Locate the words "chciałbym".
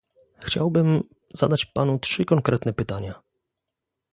0.45-1.03